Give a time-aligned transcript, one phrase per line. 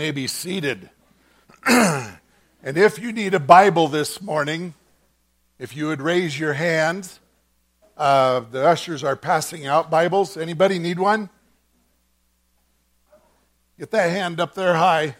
[0.00, 0.88] may be seated.
[1.66, 2.18] and
[2.62, 4.72] if you need a Bible this morning,
[5.58, 7.18] if you would raise your hand,
[7.98, 10.38] uh, the ushers are passing out Bibles.
[10.38, 11.28] Anybody need one?
[13.78, 15.16] Get that hand up there high.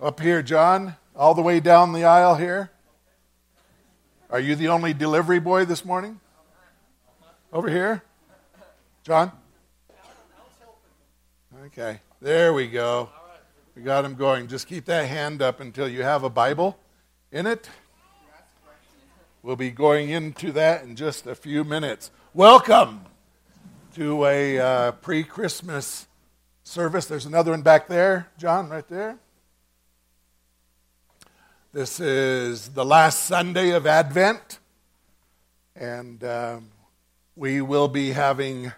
[0.00, 2.70] Up here, John, all the way down the aisle here.
[4.30, 6.20] Are you the only delivery boy this morning?
[7.52, 8.02] Over here?
[9.02, 9.30] John?
[11.66, 13.10] Okay, there we go.
[13.76, 14.48] We got him going.
[14.48, 16.78] Just keep that hand up until you have a Bible
[17.30, 17.68] in it.
[19.42, 22.10] We'll be going into that in just a few minutes.
[22.32, 23.04] Welcome
[23.94, 26.08] to a uh, pre Christmas
[26.62, 27.04] service.
[27.04, 29.18] There's another one back there, John, right there.
[31.74, 34.58] This is the last Sunday of Advent,
[35.74, 36.70] and um,
[37.36, 38.72] we will be having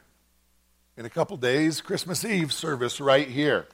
[0.97, 3.69] in a couple days Christmas Eve service right here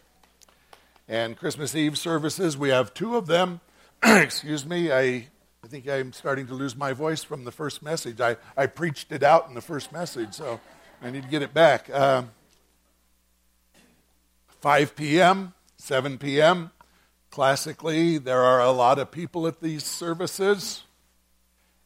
[1.08, 2.56] and Christmas Eve services.
[2.56, 3.60] We have two of them.
[4.02, 5.28] Excuse me, I,
[5.62, 8.20] I think I'm starting to lose my voice from the first message.
[8.20, 10.60] I, I preached it out in the first message, so
[11.02, 11.88] I need to get it back.
[11.90, 12.30] Um,
[14.60, 16.70] 5 p.m., 7 p.m.
[17.30, 20.84] Classically, there are a lot of people at these services.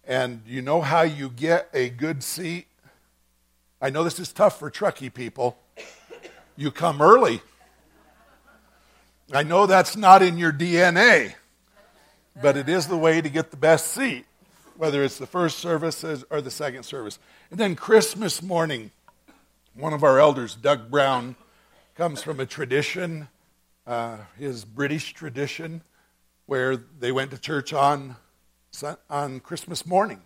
[0.05, 2.67] And you know how you get a good seat?
[3.81, 5.59] I know this is tough for Truckee people.
[6.57, 7.43] You come early.
[9.31, 11.35] I know that's not in your DNA,
[12.41, 14.25] but it is the way to get the best seat,
[14.79, 17.19] whether it's the first service or the second service.
[17.51, 18.91] And then Christmas morning,
[19.75, 21.37] one of our elders, Doug Brown,
[21.95, 23.29] comes from a tradition,
[23.87, 25.83] uh, his British tradition,
[26.47, 28.17] where they went to church on,
[29.11, 30.23] on Christmas morning.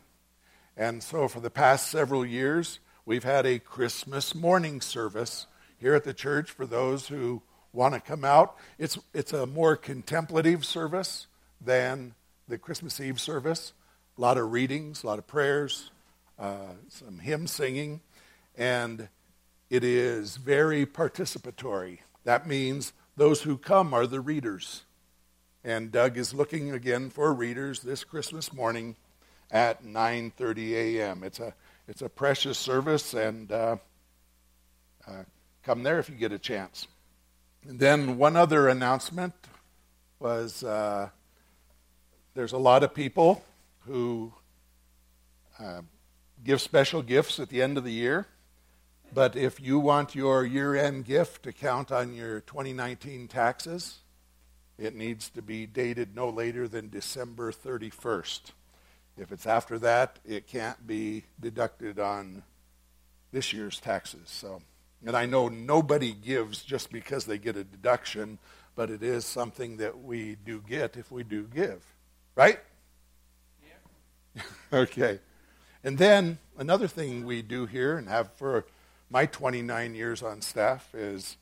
[0.76, 6.04] And so for the past several years, we've had a Christmas morning service here at
[6.04, 7.42] the church for those who
[7.72, 8.56] want to come out.
[8.78, 11.26] It's, it's a more contemplative service
[11.60, 12.14] than
[12.48, 13.72] the Christmas Eve service.
[14.18, 15.90] A lot of readings, a lot of prayers,
[16.38, 18.00] uh, some hymn singing,
[18.56, 19.08] and
[19.70, 21.98] it is very participatory.
[22.24, 24.82] That means those who come are the readers.
[25.64, 28.96] And Doug is looking again for readers this Christmas morning
[29.50, 31.22] at 9:30 a.m.
[31.22, 31.54] It's a
[31.86, 33.76] it's a precious service, and uh,
[35.06, 35.22] uh,
[35.62, 36.86] come there if you get a chance.
[37.68, 39.34] And then one other announcement
[40.18, 41.10] was uh,
[42.34, 43.44] there's a lot of people
[43.86, 44.32] who
[45.60, 45.82] uh,
[46.42, 48.26] give special gifts at the end of the year.
[49.14, 53.98] But if you want your year end gift to count on your 2019 taxes,
[54.78, 58.40] it needs to be dated no later than December 31st.
[59.18, 62.42] If it's after that, it can't be deducted on
[63.30, 64.22] this year's taxes.
[64.26, 64.62] So
[65.04, 68.38] and I know nobody gives just because they get a deduction,
[68.76, 71.84] but it is something that we do get if we do give.
[72.34, 72.60] Right?
[73.64, 74.42] Yeah.
[74.72, 75.18] okay.
[75.84, 78.64] And then another thing we do here and have for
[79.10, 81.36] my 29 years on staff is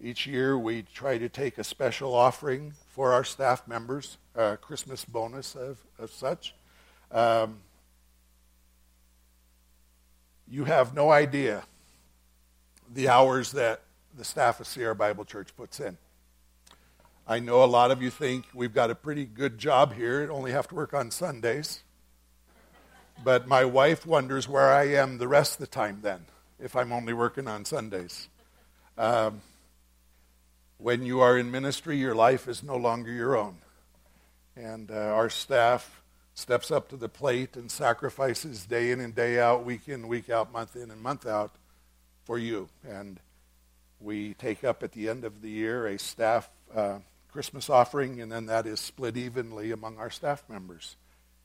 [0.00, 5.04] each year we try to take a special offering for our staff members, a Christmas
[5.04, 6.54] bonus of, of such.
[7.10, 7.60] Um,
[10.46, 11.64] you have no idea
[12.92, 13.82] the hours that
[14.16, 15.96] the staff of Sierra Bible Church puts in.
[17.26, 20.52] I know a lot of you think we've got a pretty good job here, only
[20.52, 21.82] have to work on Sundays.
[23.22, 26.24] But my wife wonders where I am the rest of the time then,
[26.58, 28.28] if I'm only working on Sundays.
[28.96, 29.42] Um,
[30.78, 33.56] when you are in ministry, your life is no longer your own.
[34.56, 36.02] And uh, our staff
[36.34, 40.30] steps up to the plate and sacrifices day in and day out, week in, week
[40.30, 41.52] out, month in and month out
[42.28, 42.68] for you.
[42.86, 43.18] And
[44.00, 46.98] we take up at the end of the year a staff uh,
[47.32, 50.96] Christmas offering, and then that is split evenly among our staff members.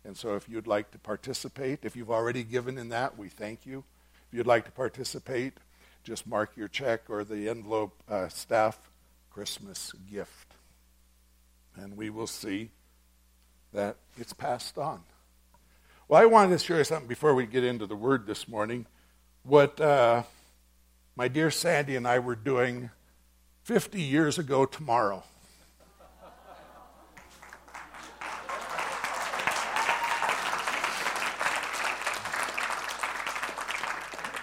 [0.04, 3.66] And so if you'd like to participate, if you've already given in that, we thank
[3.66, 3.86] you.
[4.28, 5.54] If you'd like to participate,
[6.04, 8.78] just mark your check or the envelope uh, staff
[9.32, 10.54] Christmas gift.
[11.78, 12.72] And we will see
[13.72, 15.02] that it's passed on.
[16.10, 18.86] Well, I wanted to share something before we get into the word this morning.
[19.44, 20.24] What uh,
[21.16, 22.90] my dear Sandy and I were doing
[23.64, 25.24] 50 years ago tomorrow.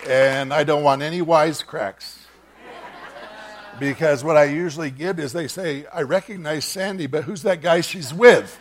[0.06, 2.16] And I don't want any wisecracks.
[3.78, 7.80] Because what I usually get is they say, I recognize Sandy, but who's that guy
[7.80, 8.58] she's with?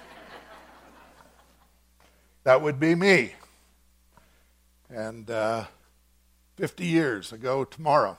[2.43, 3.33] That would be me.
[4.89, 5.65] And uh,
[6.59, 8.17] 50 years ago tomorrow.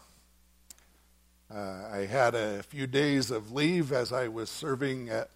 [1.55, 5.29] Uh, I had a few days of leave as I was serving at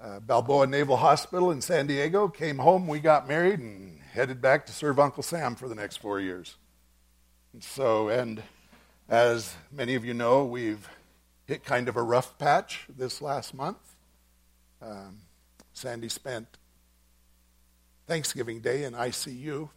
[0.00, 2.28] uh, Balboa Naval Hospital in San Diego.
[2.28, 5.96] Came home, we got married, and headed back to serve Uncle Sam for the next
[5.96, 6.54] four years.
[7.52, 8.40] And so, and
[9.08, 10.88] as many of you know, we've
[11.46, 13.96] hit kind of a rough patch this last month.
[14.80, 15.22] Um,
[15.72, 16.46] Sandy spent
[18.06, 19.70] Thanksgiving Day in ICU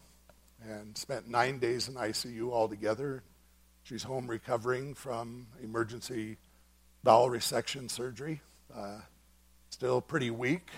[0.69, 3.23] and spent nine days in ICU altogether.
[3.83, 6.37] She's home recovering from emergency
[7.03, 8.41] bowel resection surgery.
[8.75, 8.99] Uh,
[9.69, 10.69] still pretty weak.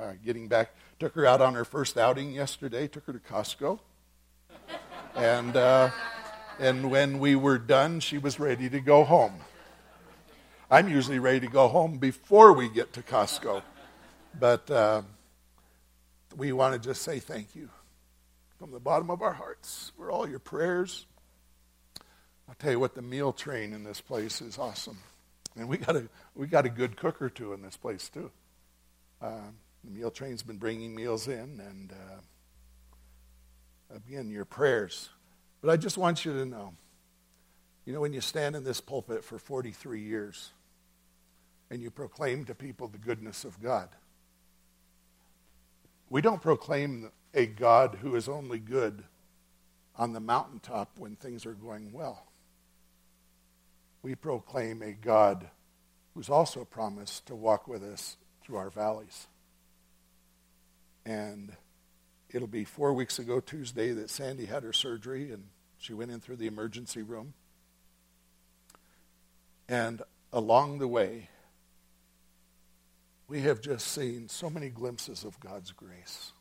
[0.00, 2.86] Uh, getting back, took her out on her first outing yesterday.
[2.86, 3.80] Took her to Costco,
[5.16, 5.90] and uh,
[6.60, 9.34] and when we were done, she was ready to go home.
[10.70, 13.62] I'm usually ready to go home before we get to Costco,
[14.38, 15.02] but uh,
[16.36, 17.68] we want to just say thank you
[18.58, 21.06] from the bottom of our hearts for all your prayers
[22.48, 24.98] I'll tell you what, the meal train in this place is awesome.
[25.54, 28.30] And we got a, we got a good cook or two in this place, too.
[29.20, 29.50] Uh,
[29.84, 35.10] the meal train's been bringing meals in, and uh, again, your prayers.
[35.60, 36.72] But I just want you to know
[37.84, 40.52] you know, when you stand in this pulpit for 43 years
[41.70, 43.88] and you proclaim to people the goodness of God,
[46.10, 49.04] we don't proclaim a God who is only good
[49.96, 52.28] on the mountaintop when things are going well
[54.02, 55.50] we proclaim a God
[56.14, 59.26] who's also promised to walk with us through our valleys.
[61.04, 61.52] And
[62.30, 65.44] it'll be four weeks ago, Tuesday, that Sandy had her surgery, and
[65.78, 67.34] she went in through the emergency room.
[69.68, 70.02] And
[70.32, 71.28] along the way,
[73.26, 76.32] we have just seen so many glimpses of God's grace.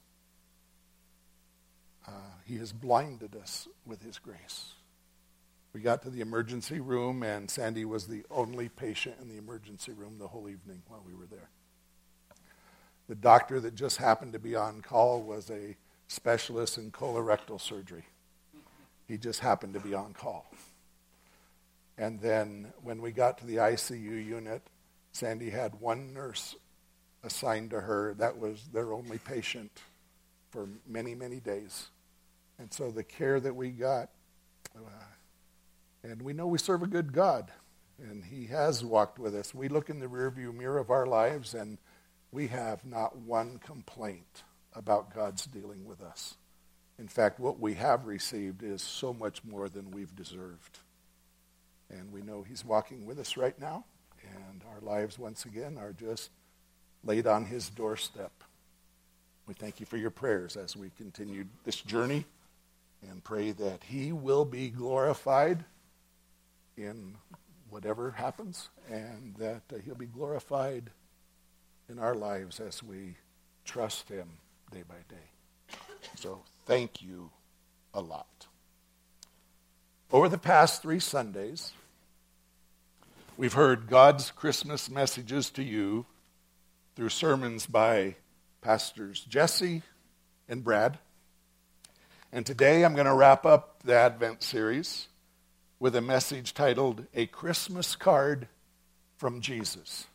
[2.08, 2.12] Uh,
[2.46, 4.74] he has blinded us with His grace.
[5.74, 9.92] We got to the emergency room, and Sandy was the only patient in the emergency
[9.92, 11.50] room the whole evening while we were there.
[13.08, 15.76] The doctor that just happened to be on call was a
[16.08, 18.06] specialist in colorectal surgery.
[19.08, 20.46] He just happened to be on call.
[21.98, 24.62] And then when we got to the ICU unit,
[25.12, 26.56] Sandy had one nurse
[27.24, 28.14] assigned to her.
[28.16, 29.72] That was their only patient
[30.50, 31.88] for many, many days.
[32.60, 34.10] And so the care that we got
[34.76, 34.90] uh,
[36.04, 37.52] and we know we serve a good God,
[38.00, 39.54] and He has walked with us.
[39.54, 41.78] We look in the rearview mirror of our lives, and
[42.32, 44.44] we have not one complaint
[44.74, 46.38] about God's dealing with us.
[47.00, 50.80] In fact, what we have received is so much more than we've deserved.
[51.90, 53.86] And we know He's walking with us right now,
[54.24, 56.30] and our lives, once again, are just
[57.04, 58.32] laid on His doorstep.
[59.48, 62.26] We thank you for your prayers as we continue this journey
[63.02, 65.64] and pray that He will be glorified
[66.76, 67.16] in
[67.70, 70.90] whatever happens, and that uh, He'll be glorified
[71.90, 73.16] in our lives as we
[73.66, 74.30] trust Him
[74.72, 75.78] day by day.
[76.16, 77.30] So thank you
[77.94, 78.48] a lot.
[80.12, 81.74] Over the past three Sundays,
[83.36, 86.06] we've heard God's Christmas messages to you
[86.96, 88.16] through sermons by
[88.62, 89.84] Pastors Jesse
[90.48, 90.98] and Brad.
[92.38, 95.08] And today I'm going to wrap up the Advent series
[95.80, 98.48] with a message titled A Christmas Card
[99.18, 100.06] from Jesus.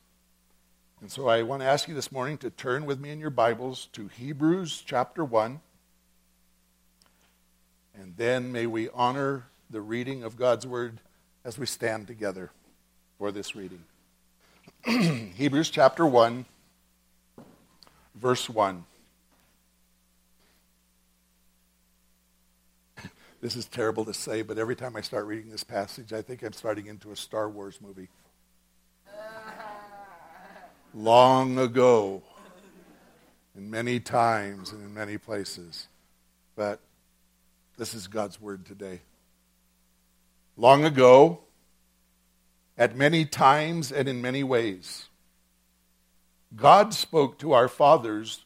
[1.00, 3.30] And so I want to ask you this morning to turn with me in your
[3.30, 5.60] Bibles to Hebrews chapter 1.
[7.98, 11.00] And then may we honor the reading of God's Word
[11.44, 12.52] as we stand together
[13.18, 13.82] for this reading.
[15.34, 16.44] Hebrews chapter 1,
[18.14, 18.84] verse 1.
[23.42, 26.44] This is terrible to say, but every time I start reading this passage, I think
[26.44, 28.08] I'm starting into a Star Wars movie.
[30.94, 32.22] Long ago,
[33.56, 35.88] in many times and in many places.
[36.54, 36.78] But
[37.76, 39.00] this is God's word today.
[40.56, 41.40] Long ago,
[42.78, 45.06] at many times and in many ways,
[46.54, 48.44] God spoke to our fathers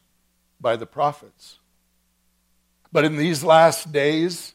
[0.59, 1.59] by the prophets.
[2.91, 4.55] But in these last days,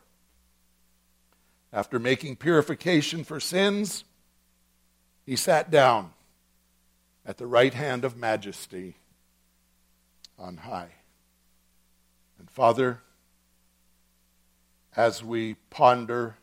[1.73, 4.03] after making purification for sins,
[5.25, 6.11] he sat down
[7.25, 8.95] at the right hand of majesty
[10.37, 10.89] on high.
[12.39, 12.99] And Father,
[14.95, 16.35] as we ponder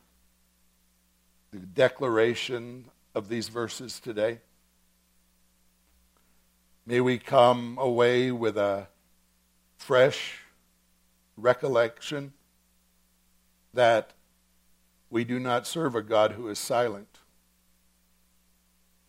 [1.51, 4.39] the declaration of these verses today,
[6.85, 8.87] may we come away with a
[9.77, 10.39] fresh
[11.37, 12.33] recollection
[13.73, 14.13] that
[15.09, 17.19] we do not serve a God who is silent.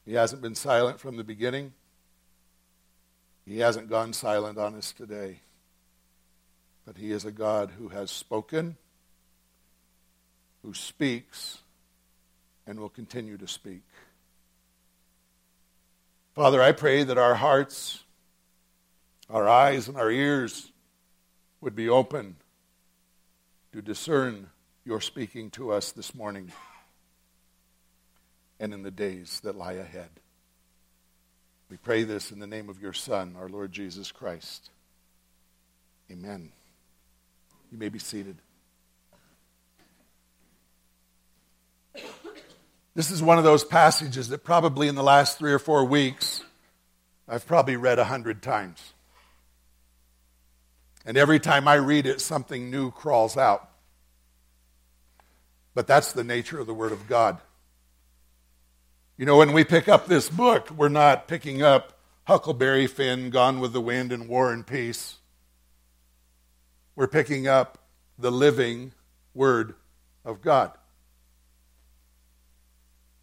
[0.04, 1.72] He hasn't been silent from the beginning.
[3.46, 5.40] He hasn't gone silent on us today.
[6.86, 8.76] But He is a God who has spoken,
[10.62, 11.58] who speaks,
[12.66, 13.82] and will continue to speak.
[16.34, 18.04] Father, I pray that our hearts,
[19.28, 20.72] our eyes, and our ears
[21.60, 22.36] would be open
[23.72, 24.48] to discern
[24.84, 26.52] your speaking to us this morning
[28.58, 30.08] and in the days that lie ahead.
[31.68, 34.70] We pray this in the name of your Son, our Lord Jesus Christ.
[36.10, 36.50] Amen.
[37.70, 38.36] You may be seated.
[42.94, 46.42] This is one of those passages that probably in the last three or four weeks
[47.28, 48.92] I've probably read a hundred times.
[51.06, 53.69] And every time I read it, something new crawls out.
[55.80, 57.38] But that's the nature of the Word of God.
[59.16, 63.60] You know, when we pick up this book, we're not picking up Huckleberry Finn, Gone
[63.60, 65.16] with the Wind, and War and Peace.
[66.96, 67.78] We're picking up
[68.18, 68.92] the living
[69.32, 69.74] Word
[70.22, 70.72] of God.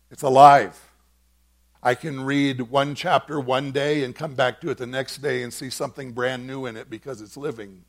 [0.10, 0.84] It's alive.
[1.84, 5.44] I can read one chapter one day and come back to it the next day
[5.44, 7.84] and see something brand new in it because it's living.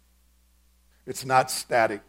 [1.07, 2.03] It's not static.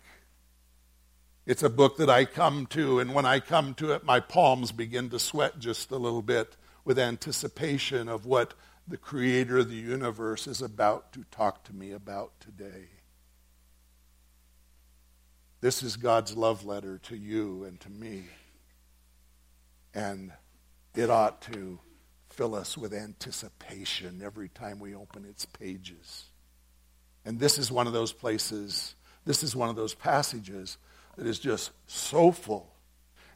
[1.49, 4.71] It's a book that I come to, and when I come to it, my palms
[4.71, 8.53] begin to sweat just a little bit with anticipation of what
[8.87, 12.89] the creator of the universe is about to talk to me about today.
[15.59, 18.25] This is God's love letter to you and to me.
[19.95, 20.31] And
[20.93, 21.79] it ought to
[22.29, 26.25] fill us with anticipation every time we open its pages.
[27.25, 28.93] And this is one of those places,
[29.25, 30.77] this is one of those passages
[31.17, 32.73] that is just so full.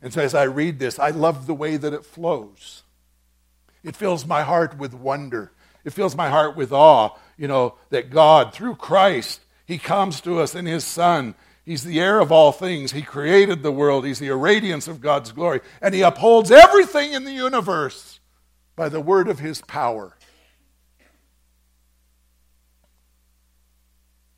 [0.02, 2.84] And so as I read this, I love the way that it flows.
[3.84, 5.52] It fills my heart with wonder.
[5.84, 10.40] It fills my heart with awe, you know, that God, through Christ, He comes to
[10.40, 11.36] us in His Son.
[11.66, 12.92] He's the heir of all things.
[12.92, 14.06] He created the world.
[14.06, 15.62] He's the irradiance of God's glory.
[15.82, 18.20] And He upholds everything in the universe
[18.76, 20.18] by the word of His power.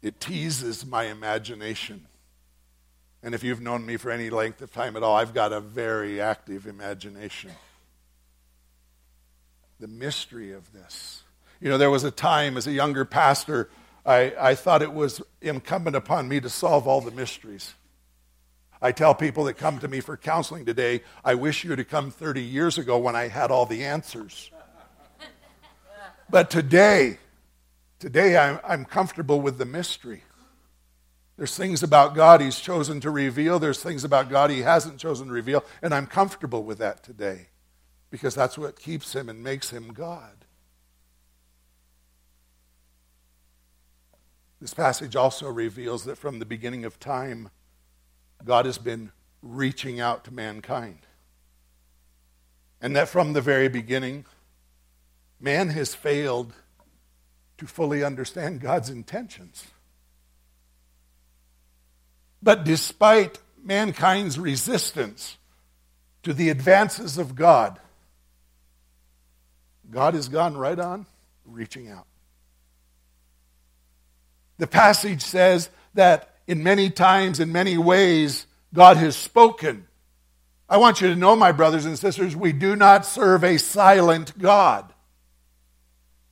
[0.02, 2.08] It teases my imagination.
[3.26, 5.60] And if you've known me for any length of time at all, I've got a
[5.60, 7.50] very active imagination.
[9.80, 11.24] The mystery of this.
[11.60, 13.72] You know, there was a time as a younger pastor,
[14.06, 17.74] I, I thought it was incumbent upon me to solve all the mysteries.
[18.80, 22.12] I tell people that come to me for counseling today, I wish you had come
[22.12, 24.52] 30 years ago when I had all the answers.
[26.30, 27.18] But today,
[27.98, 30.22] today I'm, I'm comfortable with the mystery.
[31.38, 35.28] There's things about God He's chosen to reveal, there's things about God He hasn't chosen
[35.28, 37.48] to reveal, and I'm comfortable with that today
[38.10, 40.46] because that's what keeps Him and makes Him God.
[44.62, 47.50] This passage also reveals that from the beginning of time,
[48.44, 49.12] God has been
[49.42, 51.00] reaching out to mankind.
[52.82, 54.26] And that from the very beginning,
[55.40, 56.54] man has failed
[57.58, 59.68] to fully understand God's intentions.
[62.46, 65.38] But despite mankind's resistance
[66.22, 67.80] to the advances of God,
[69.90, 71.08] God has gone right on
[71.44, 72.06] reaching out.
[74.60, 79.88] The passage says that in many times, in many ways, God has spoken.
[80.70, 84.38] I want you to know, my brothers and sisters, we do not serve a silent
[84.38, 84.94] God.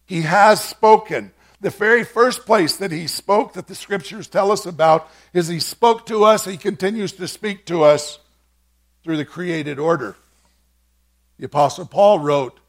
[0.05, 1.31] He has spoken.
[1.63, 5.61] The very first place that he spoke, that the scriptures tell us about, is he
[5.61, 8.19] spoke to us, he continues to speak to us
[9.01, 10.17] through the created order.
[11.39, 12.59] The Apostle Paul wrote,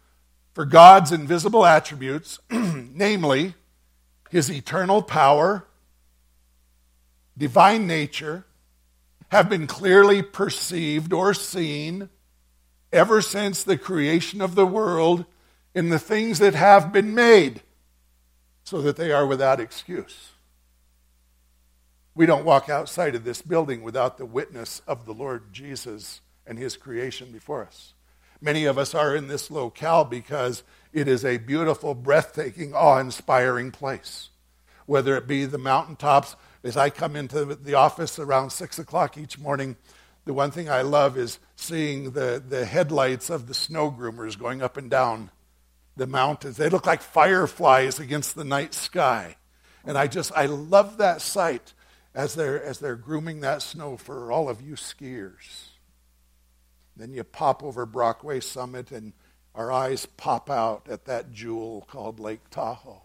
[0.52, 3.54] For God's invisible attributes, namely
[4.30, 5.66] his eternal power,
[7.36, 8.44] divine nature,
[9.32, 12.10] have been clearly perceived or seen
[12.92, 15.24] ever since the creation of the world
[15.74, 17.60] in the things that have been made
[18.64, 20.30] so that they are without excuse.
[22.14, 26.58] We don't walk outside of this building without the witness of the Lord Jesus and
[26.58, 27.92] his creation before us.
[28.40, 33.70] Many of us are in this locale because it is a beautiful, breathtaking, awe inspiring
[33.70, 34.30] place.
[34.86, 39.38] Whether it be the mountaintops, as I come into the office around 6 o'clock each
[39.38, 39.76] morning,
[40.24, 44.62] the one thing I love is seeing the, the headlights of the snow groomers going
[44.62, 45.30] up and down
[45.96, 46.56] the mountains.
[46.56, 49.36] They look like fireflies against the night sky.
[49.84, 51.72] And I just, I love that sight
[52.14, 55.68] as they're, as they're grooming that snow for all of you skiers.
[56.96, 59.12] Then you pop over Brockway Summit and
[59.54, 63.02] our eyes pop out at that jewel called Lake Tahoe.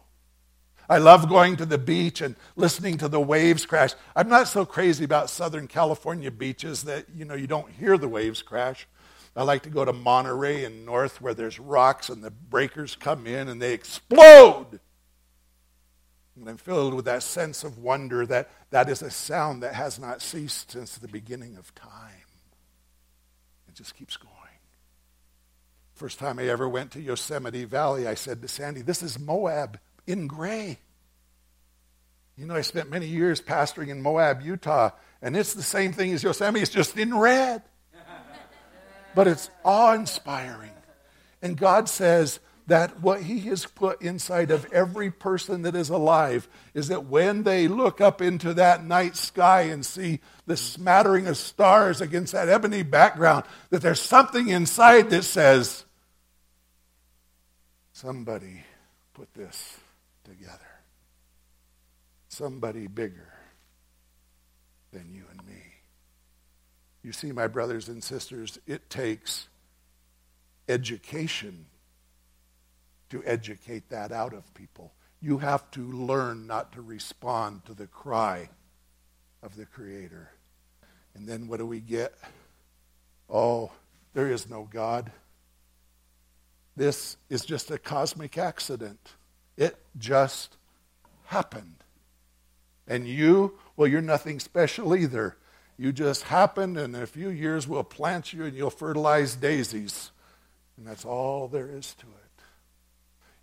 [0.90, 3.92] I love going to the beach and listening to the waves crash.
[4.16, 8.08] I'm not so crazy about Southern California beaches that, you know, you don't hear the
[8.08, 8.88] waves crash.
[9.36, 13.28] I like to go to Monterey and north where there's rocks and the breakers come
[13.28, 14.80] in and they explode.
[16.36, 20.00] And I'm filled with that sense of wonder that that is a sound that has
[20.00, 22.26] not ceased since the beginning of time.
[23.68, 24.34] It just keeps going.
[25.94, 29.80] First time I ever went to Yosemite Valley, I said to Sandy, This is Moab
[30.08, 30.80] in gray.
[32.38, 36.14] You know, I spent many years pastoring in Moab, Utah, and it's the same thing
[36.14, 37.64] as Yosemite, it's just in red.
[39.16, 40.72] But it's awe inspiring.
[41.42, 46.48] And God says that what He has put inside of every person that is alive
[46.74, 51.38] is that when they look up into that night sky and see the smattering of
[51.38, 55.86] stars against that ebony background, that there's something inside that says,
[57.92, 58.62] Somebody
[59.14, 59.78] put this
[60.24, 60.56] together.
[62.30, 63.34] Somebody bigger
[64.94, 65.26] than you.
[67.04, 69.48] You see, my brothers and sisters, it takes
[70.68, 71.66] education
[73.10, 74.94] to educate that out of people.
[75.22, 78.50] You have to learn not to respond to the cry
[79.42, 80.30] of the Creator.
[81.16, 82.14] And then what do we get?
[83.30, 83.72] Oh,
[84.14, 85.12] there is no God.
[86.76, 89.16] This is just a cosmic accident.
[89.58, 90.56] It just
[91.26, 91.76] happened.
[92.88, 95.36] And you, well, you're nothing special either.
[95.80, 100.12] You just happened, and in a few years we'll plant you and you'll fertilize daisies.
[100.76, 102.44] And that's all there is to it.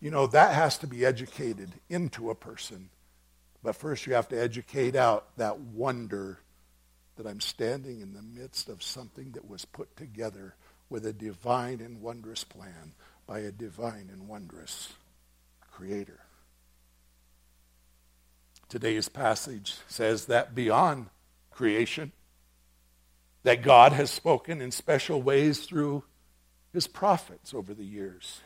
[0.01, 2.91] You know, that has to be educated into a person.
[3.63, 6.41] But first, you have to educate out that wonder
[7.17, 10.57] that I'm standing in the midst of something that was put together
[10.91, 12.93] with a divine and wondrous plan
[13.27, 14.93] by a divine and wondrous
[15.71, 16.21] creator.
[18.69, 21.07] Today's passage says that beyond
[21.51, 22.13] creation,
[23.47, 26.03] that God has spoken in special ways through
[26.73, 28.41] his prophets over the years.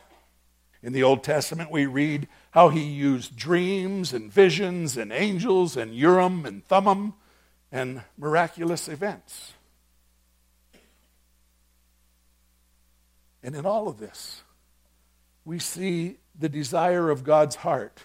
[0.83, 5.95] In the Old Testament, we read how he used dreams and visions and angels and
[5.95, 7.15] Urim and Thummim
[7.71, 9.53] and miraculous events.
[13.41, 14.43] And in all of this,
[15.43, 18.03] we see the desire of God's heart.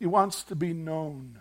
[0.00, 1.38] He wants to be known.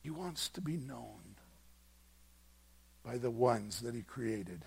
[0.00, 1.23] He wants to be known
[3.04, 4.60] by the ones that He created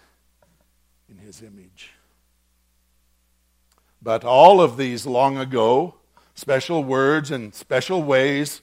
[1.10, 1.91] in His image.
[4.02, 5.95] But all of these long ago,
[6.36, 8.62] special words and special ways,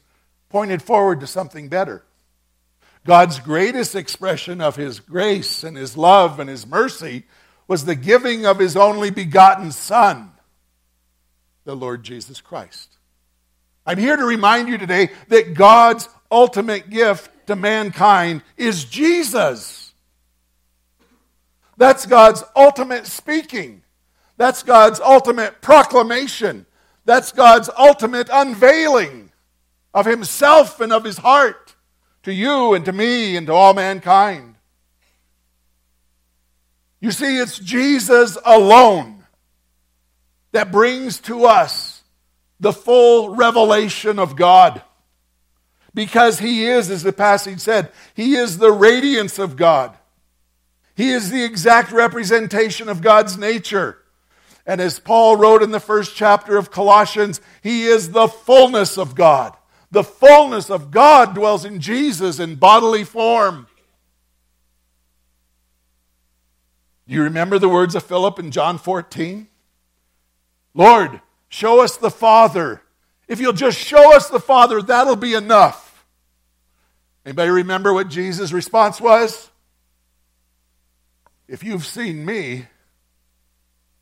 [0.48, 2.04] pointed forward to something better.
[3.04, 7.24] God's greatest expression of His grace and His love and His mercy
[7.66, 10.30] was the giving of his only begotten Son,
[11.64, 12.90] the Lord Jesus Christ.
[13.87, 19.92] I'm here to remind you today that God's ultimate gift to mankind is Jesus.
[21.76, 23.83] That's God's ultimate speaking.
[24.37, 26.66] That's God's ultimate proclamation.
[27.04, 29.30] That's God's ultimate unveiling
[29.92, 31.74] of himself and of his heart
[32.24, 34.57] to you and to me and to all mankind.
[37.00, 39.24] You see, it's Jesus alone
[40.52, 42.02] that brings to us
[42.61, 44.80] the full revelation of God.
[45.94, 49.96] Because he is, as the passage said, he is the radiance of God.
[50.96, 53.98] He is the exact representation of God's nature.
[54.66, 59.14] And as Paul wrote in the first chapter of Colossians, he is the fullness of
[59.14, 59.54] God.
[59.90, 63.68] The fullness of God dwells in Jesus in bodily form.
[67.07, 69.46] You remember the words of Philip in John 14?
[70.72, 72.83] Lord, show us the Father.
[73.28, 75.83] If you'll just show us the Father, that'll be enough.
[77.24, 79.50] Anybody remember what Jesus' response was?
[81.48, 82.66] If you've seen me,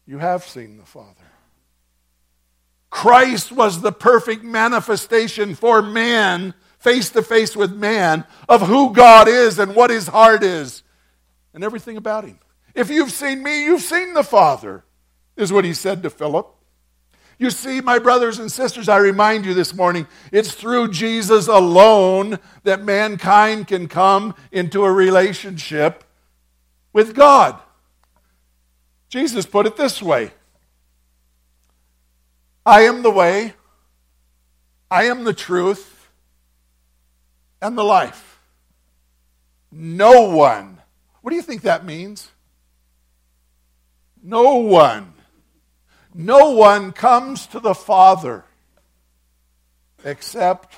[0.06, 1.08] you have seen the Father.
[2.90, 9.28] Christ was the perfect manifestation for man, face to face with man, of who God
[9.28, 10.82] is and what his heart is.
[11.54, 12.38] and everything about him.
[12.74, 14.84] If you've seen me, you've seen the Father,
[15.36, 16.46] is what he said to Philip.
[17.42, 22.38] You see, my brothers and sisters, I remind you this morning, it's through Jesus alone
[22.62, 26.04] that mankind can come into a relationship
[26.92, 27.58] with God.
[29.08, 30.30] Jesus put it this way
[32.64, 33.54] I am the way,
[34.88, 36.08] I am the truth,
[37.60, 38.38] and the life.
[39.72, 40.78] No one.
[41.22, 42.30] What do you think that means?
[44.22, 45.11] No one.
[46.14, 48.44] No one comes to the Father
[50.04, 50.76] except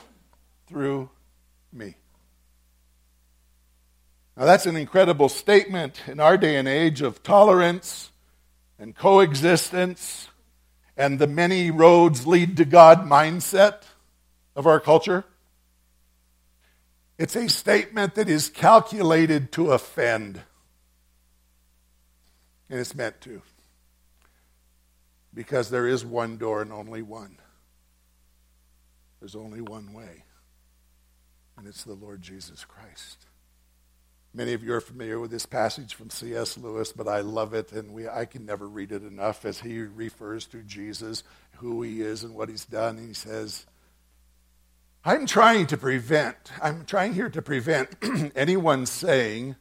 [0.66, 1.11] through
[1.73, 1.97] me.
[4.37, 8.11] Now, that's an incredible statement in our day and age of tolerance
[8.79, 10.29] and coexistence
[10.97, 13.83] and the many roads lead to God mindset
[14.57, 15.25] of our culture.
[17.18, 20.42] It's a statement that is calculated to offend.
[22.68, 23.42] And it's meant to.
[25.35, 27.38] Because there is one door and only one.
[29.20, 30.25] There's only one way.
[31.59, 33.27] And it's the Lord Jesus Christ.
[34.37, 36.59] Many of you are familiar with this passage from C.S.
[36.59, 39.79] Lewis, but I love it, and we, I can never read it enough as he
[39.83, 41.23] refers to Jesus,
[41.59, 42.99] who he is, and what he's done.
[42.99, 43.64] He says,
[45.05, 47.90] I'm trying to prevent, I'm trying here to prevent
[48.35, 49.55] anyone saying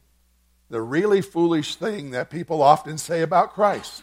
[0.70, 4.02] the really foolish thing that people often say about Christ.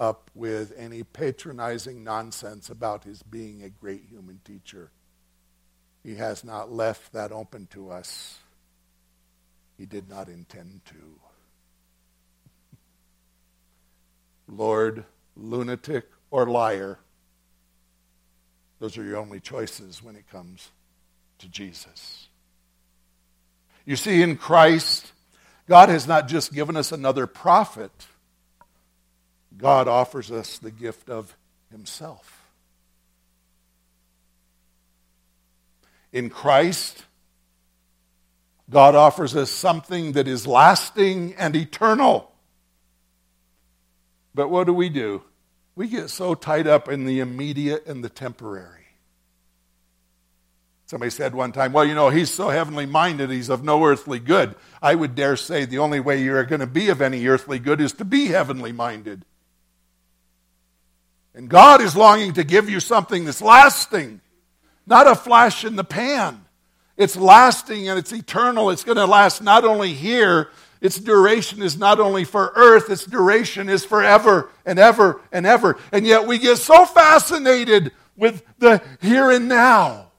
[0.00, 4.90] up with any patronizing nonsense about his being a great human teacher.
[6.02, 8.38] He has not left that open to us.
[9.76, 11.20] He did not intend to.
[14.48, 15.04] Lord,
[15.36, 16.98] lunatic, or liar,
[18.80, 20.70] those are your only choices when it comes
[21.38, 22.28] to Jesus.
[23.84, 25.12] You see, in Christ,
[25.68, 28.06] God has not just given us another prophet,
[29.60, 31.36] God offers us the gift of
[31.70, 32.44] Himself.
[36.12, 37.04] In Christ,
[38.68, 42.32] God offers us something that is lasting and eternal.
[44.34, 45.22] But what do we do?
[45.76, 48.80] We get so tied up in the immediate and the temporary.
[50.86, 54.18] Somebody said one time, well, you know, he's so heavenly minded, he's of no earthly
[54.18, 54.56] good.
[54.82, 57.80] I would dare say the only way you're going to be of any earthly good
[57.80, 59.24] is to be heavenly minded.
[61.40, 64.20] And God is longing to give you something that's lasting,
[64.86, 66.44] not a flash in the pan.
[66.98, 68.68] It's lasting and it's eternal.
[68.68, 70.50] It's going to last not only here,
[70.82, 75.78] its duration is not only for earth, its duration is forever and ever and ever.
[75.92, 80.10] And yet we get so fascinated with the here and now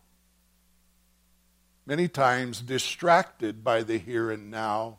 [1.86, 4.98] many times distracted by the here and now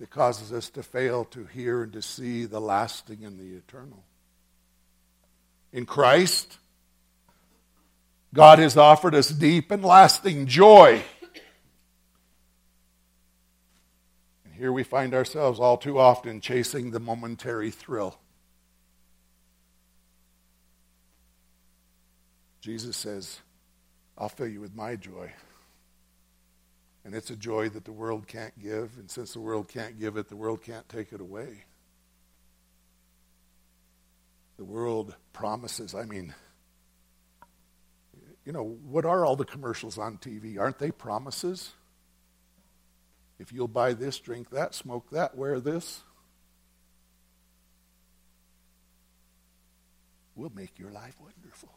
[0.00, 4.02] that causes us to fail to hear and to see the lasting and the eternal.
[5.76, 6.56] In Christ,
[8.32, 11.02] God has offered us deep and lasting joy.
[14.46, 18.18] And here we find ourselves all too often chasing the momentary thrill.
[22.62, 23.40] Jesus says,
[24.16, 25.30] I'll fill you with my joy.
[27.04, 28.92] And it's a joy that the world can't give.
[28.96, 31.65] And since the world can't give it, the world can't take it away.
[34.56, 36.34] The world promises, I mean,
[38.44, 40.58] you know, what are all the commercials on TV?
[40.58, 41.72] Aren't they promises?
[43.38, 46.02] If you'll buy this, drink that, smoke that, wear this,
[50.34, 51.70] we'll make your life wonderful.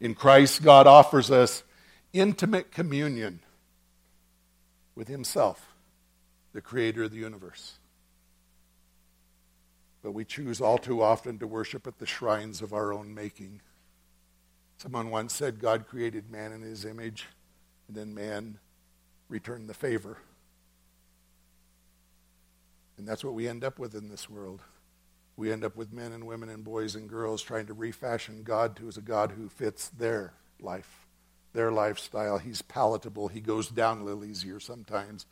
[0.00, 1.62] In Christ, God offers us
[2.12, 3.40] intimate communion
[4.94, 5.69] with Himself.
[6.52, 7.78] The creator of the universe.
[10.02, 13.60] But we choose all too often to worship at the shrines of our own making.
[14.78, 17.26] Someone once said God created man in his image,
[17.86, 18.58] and then man
[19.28, 20.18] returned the favor.
[22.96, 24.62] And that's what we end up with in this world.
[25.36, 28.76] We end up with men and women and boys and girls trying to refashion God
[28.76, 31.06] to as a God who fits their life,
[31.52, 32.38] their lifestyle.
[32.38, 33.28] He's palatable.
[33.28, 35.26] He goes down a little easier sometimes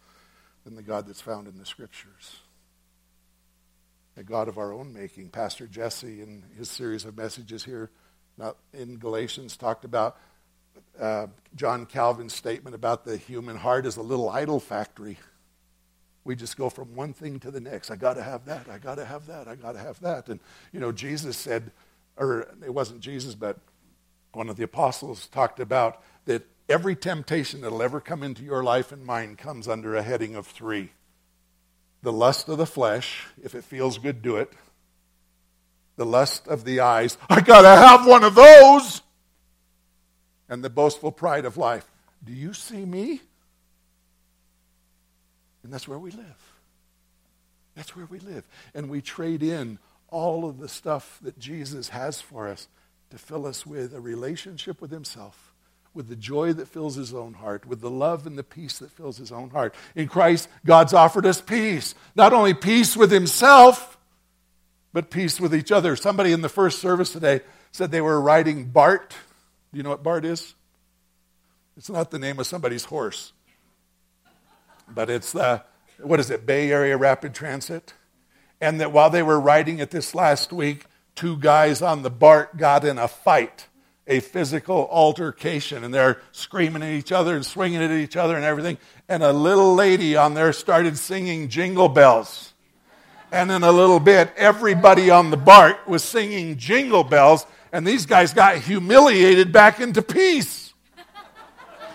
[0.65, 2.41] than the God that's found in the scriptures.
[4.17, 5.29] A God of our own making.
[5.29, 7.91] Pastor Jesse, in his series of messages here
[8.37, 10.17] not in Galatians, talked about
[10.99, 15.19] uh, John Calvin's statement about the human heart as a little idol factory.
[16.25, 17.91] We just go from one thing to the next.
[17.91, 18.69] I got to have that.
[18.69, 19.49] I got to have that.
[19.49, 20.29] I got to have that.
[20.29, 20.41] And,
[20.73, 21.73] you know, Jesus said,
[22.17, 23.59] or it wasn't Jesus, but
[24.33, 28.93] one of the apostles talked about that every temptation that'll ever come into your life
[28.93, 30.91] and mine comes under a heading of three
[32.03, 34.53] the lust of the flesh, if it feels good, do it.
[35.97, 39.03] The lust of the eyes, I got to have one of those.
[40.49, 41.91] And the boastful pride of life,
[42.25, 43.21] do you see me?
[45.63, 46.53] And that's where we live.
[47.75, 48.45] That's where we live.
[48.75, 49.79] And we trade in
[50.09, 52.69] all of the stuff that Jesus has for us
[53.11, 55.48] to fill us with a relationship with Himself,
[55.95, 58.91] with the joy that fills His own heart, with the love and the peace that
[58.91, 59.75] fills His own heart.
[59.95, 61.95] In Christ, God's offered us peace.
[62.15, 63.99] Not only peace with Himself,
[64.93, 65.97] but peace with each other.
[65.97, 67.41] Somebody in the first service today
[67.73, 69.11] said they were riding BART.
[69.73, 70.55] Do you know what BART is?
[71.77, 73.33] It's not the name of somebody's horse,
[74.89, 75.63] but it's the,
[76.03, 77.95] what is it, Bay Area Rapid Transit?
[78.61, 82.57] And that while they were riding it this last week, two guys on the BART
[82.57, 83.68] got in a fight,
[84.09, 88.45] a physical altercation, and they're screaming at each other and swinging at each other and
[88.45, 88.79] everything.
[89.09, 92.55] And a little lady on there started singing jingle bells.
[93.31, 98.07] And in a little bit, everybody on the BART was singing jingle bells, and these
[98.07, 100.73] guys got humiliated back into peace.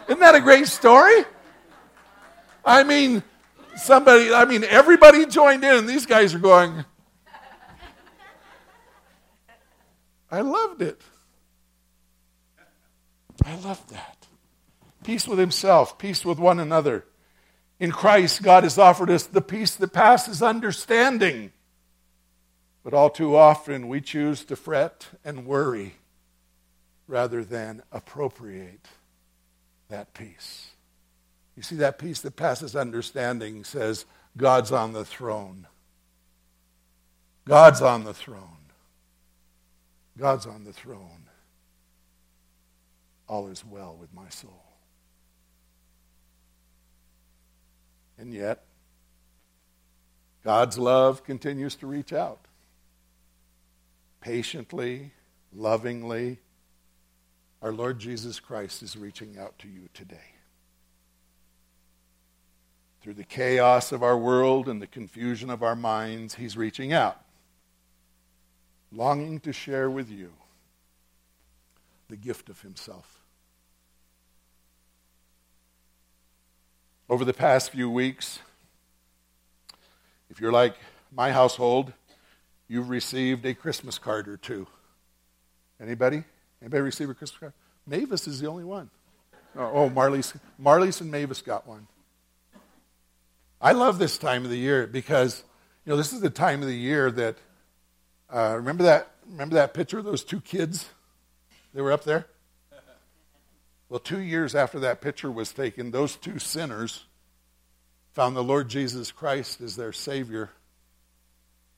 [0.07, 1.25] Isn't that a great story?
[2.63, 3.23] I mean,
[3.75, 6.85] somebody, I mean, everybody joined in, and these guys are going,
[10.29, 11.01] I loved it.
[13.45, 14.27] I love that.
[15.03, 17.05] Peace with himself, peace with one another.
[17.79, 21.51] In Christ, God has offered us the peace that passes understanding.
[22.83, 25.95] But all too often, we choose to fret and worry
[27.07, 28.87] rather than appropriate
[29.89, 30.69] that peace.
[31.55, 35.67] You see, that peace that passes understanding says, God's on the throne.
[37.45, 38.71] God's on the throne.
[40.17, 41.29] God's on the throne.
[43.33, 44.63] All is well with my soul.
[48.19, 48.63] And yet,
[50.43, 52.45] God's love continues to reach out.
[54.21, 55.13] Patiently,
[55.51, 56.37] lovingly,
[57.63, 60.35] our Lord Jesus Christ is reaching out to you today.
[63.01, 67.19] Through the chaos of our world and the confusion of our minds, He's reaching out
[68.91, 70.31] longing to share with you
[72.09, 73.22] the gift of himself.
[77.09, 78.39] Over the past few weeks,
[80.29, 80.75] if you're like
[81.11, 81.93] my household,
[82.67, 84.67] you've received a Christmas card or two.
[85.81, 86.23] Anybody?
[86.61, 87.53] Anybody receive a Christmas card?
[87.85, 88.89] Mavis is the only one.
[89.55, 91.87] Oh, oh Marley's, Marley's and Mavis got one.
[93.61, 95.43] I love this time of the year because,
[95.85, 97.37] you know, this is the time of the year that
[98.33, 99.09] uh, remember that?
[99.29, 100.89] Remember that picture of those two kids?
[101.73, 102.27] They were up there.
[103.93, 107.05] Well, two years after that picture was taken, those two sinners
[108.13, 110.49] found the Lord Jesus Christ as their Savior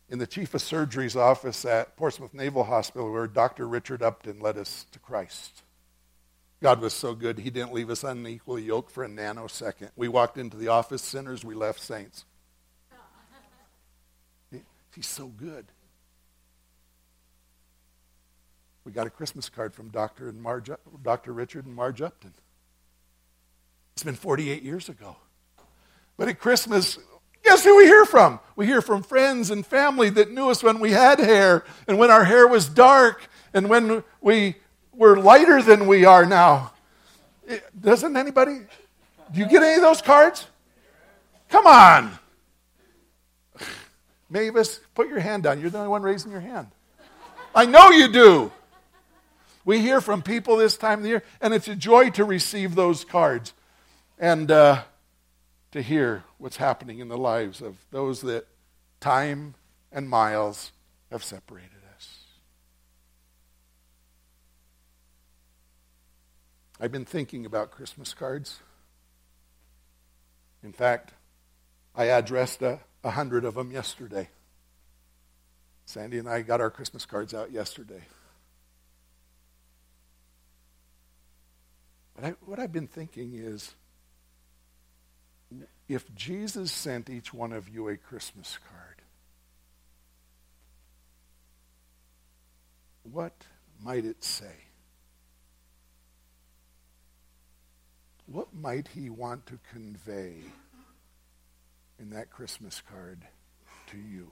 [0.08, 3.68] in the chief of surgery's office at Portsmouth Naval Hospital, where Dr.
[3.68, 5.64] Richard Upton led us to Christ.
[6.64, 9.90] God was so good, He didn't leave us unequally yoked for a nanosecond.
[9.98, 12.24] We walked into the office sinners, we left saints.
[14.96, 15.66] He's so good.
[18.86, 20.30] We got a Christmas card from Dr.
[20.30, 20.70] and Marge,
[21.02, 21.34] Dr.
[21.34, 22.34] Richard and Marge Upton.
[23.94, 25.16] It's been 48 years ago.
[26.18, 27.00] But at Christmas,
[27.44, 28.40] guess who we hear from?
[28.56, 32.12] We hear from friends and family that knew us when we had hair and when
[32.12, 34.56] our hair was dark and when we
[34.94, 36.72] were lighter than we are now.
[37.80, 38.60] doesn't anybody?
[39.34, 40.46] Do you get any of those cards?
[41.50, 42.12] Come on.
[44.30, 45.60] Mavis, put your hand down.
[45.60, 46.68] You're the only one raising your hand.
[47.56, 48.52] I know you do.
[49.66, 52.76] We hear from people this time of the year, and it's a joy to receive
[52.76, 53.54] those cards
[54.20, 54.84] and uh,
[55.72, 58.48] to hear what's happening in the lives of those that
[59.00, 59.56] time
[59.92, 60.72] and miles
[61.12, 62.18] have separated us.
[66.80, 68.60] I've been thinking about Christmas cards.
[70.64, 71.14] In fact,
[71.96, 74.30] I addressed a, a hundred of them yesterday.
[75.86, 78.04] Sandy and I got our Christmas cards out yesterday.
[82.16, 83.76] But I, what I've been thinking is
[85.88, 89.02] if Jesus sent each one of you a Christmas card,
[93.04, 93.34] what
[93.84, 94.56] might it say?
[98.26, 100.38] What might he want to convey
[102.00, 103.22] in that Christmas card
[103.88, 104.32] to you?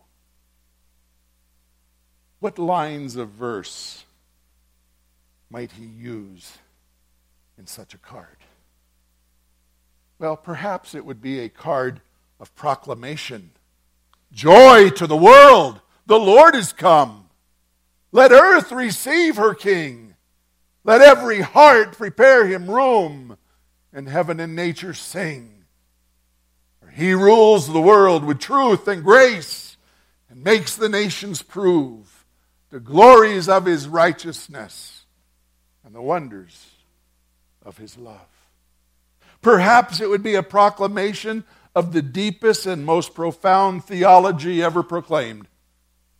[2.40, 4.04] What lines of verse
[5.50, 6.58] might he use
[7.58, 8.38] in such a card?
[10.20, 12.02] Well, perhaps it would be a card
[12.40, 13.52] of proclamation.
[14.32, 15.82] Joy to the world!
[16.06, 17.30] The Lord is come.
[18.12, 20.16] Let earth receive her King.
[20.84, 23.38] Let every heart prepare him room,
[23.94, 25.64] and heaven and nature sing.
[26.82, 29.78] For he rules the world with truth and grace,
[30.30, 32.26] and makes the nations prove
[32.70, 35.06] the glories of his righteousness
[35.86, 36.73] and the wonders
[37.66, 38.28] of his love.
[39.42, 41.44] Perhaps it would be a proclamation
[41.76, 45.48] of the deepest and most profound theology ever proclaimed.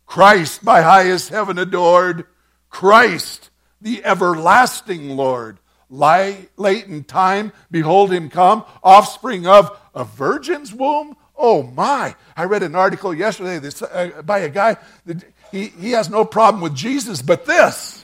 [0.06, 2.26] Christ, by highest heaven adored,
[2.68, 11.16] Christ, the everlasting Lord, late in time, behold him come, offspring of a virgin's womb.
[11.36, 12.14] Oh my!
[12.36, 14.76] I read an article yesterday uh, by a guy
[15.06, 18.03] that he, he has no problem with Jesus, but this.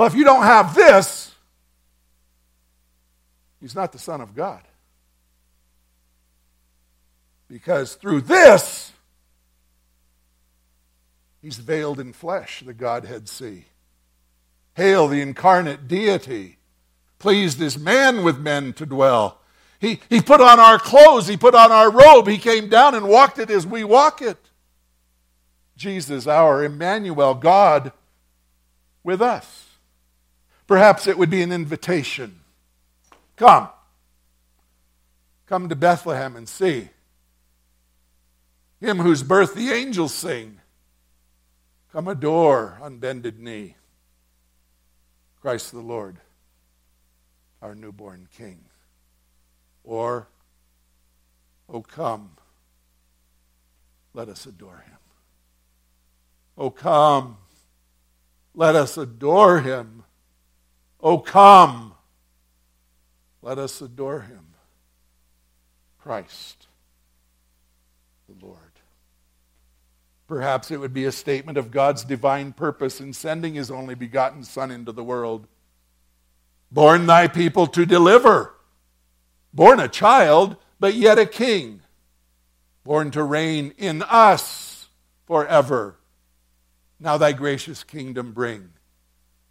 [0.00, 1.30] Well, if you don't have this,
[3.60, 4.62] he's not the Son of God.
[7.48, 8.92] Because through this,
[11.42, 13.66] he's veiled in flesh, the Godhead see.
[14.72, 16.56] Hail the incarnate deity,
[17.18, 19.42] pleased as man with men to dwell.
[19.80, 23.06] He, he put on our clothes, he put on our robe, he came down and
[23.06, 24.38] walked it as we walk it.
[25.76, 27.92] Jesus, our Emmanuel, God
[29.04, 29.66] with us.
[30.70, 32.38] Perhaps it would be an invitation.
[33.34, 33.70] Come.
[35.46, 36.90] Come to Bethlehem and see.
[38.80, 40.60] Him whose birth the angels sing.
[41.92, 43.74] Come adore on bended knee.
[45.42, 46.18] Christ the Lord,
[47.60, 48.60] our newborn King.
[49.82, 50.28] Or,
[51.68, 52.36] oh come,
[54.14, 54.98] let us adore him.
[56.56, 57.38] Oh come,
[58.54, 59.99] let us adore him.
[61.02, 61.94] Oh, come,
[63.42, 64.46] let us adore him.
[65.98, 66.66] Christ,
[68.28, 68.58] the Lord.
[70.26, 74.44] Perhaps it would be a statement of God's divine purpose in sending his only begotten
[74.44, 75.46] Son into the world.
[76.70, 78.54] Born thy people to deliver.
[79.52, 81.80] Born a child, but yet a king.
[82.84, 84.88] Born to reign in us
[85.26, 85.96] forever.
[87.00, 88.70] Now thy gracious kingdom bring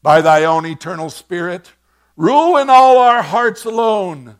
[0.01, 1.73] by thy own eternal Spirit.
[2.15, 4.37] Rule in all our hearts alone.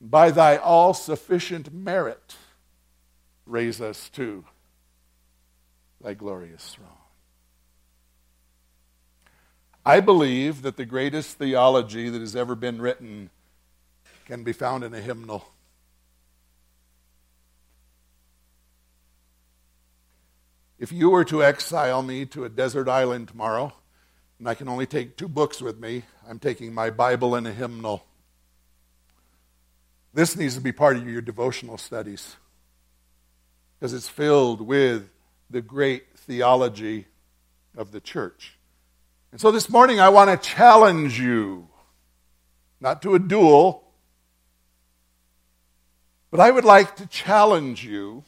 [0.00, 2.36] By thy all sufficient merit,
[3.46, 4.44] raise us to
[6.02, 6.88] thy glorious throne.
[9.86, 13.30] I believe that the greatest theology that has ever been written
[14.24, 15.46] can be found in a hymnal.
[20.78, 23.72] If you were to exile me to a desert island tomorrow,
[24.44, 26.02] and I can only take two books with me.
[26.28, 28.04] I'm taking my Bible and a hymnal.
[30.12, 32.36] This needs to be part of your devotional studies
[33.72, 35.08] because it's filled with
[35.48, 37.06] the great theology
[37.74, 38.58] of the church.
[39.32, 41.66] And so this morning I want to challenge you,
[42.82, 43.82] not to a duel,
[46.30, 48.24] but I would like to challenge you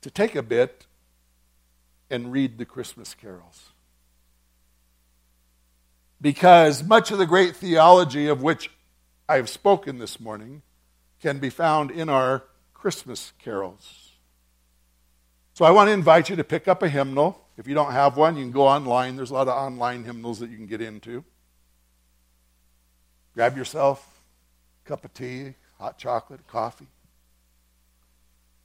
[0.00, 0.88] to take a bit
[2.10, 3.70] and read the Christmas carols.
[6.20, 8.70] Because much of the great theology of which
[9.28, 10.62] I have spoken this morning
[11.22, 12.44] can be found in our
[12.74, 14.10] Christmas carols.
[15.54, 17.40] So I want to invite you to pick up a hymnal.
[17.56, 19.16] If you don't have one, you can go online.
[19.16, 21.24] There's a lot of online hymnals that you can get into.
[23.34, 24.22] Grab yourself
[24.84, 26.88] a cup of tea, hot chocolate, coffee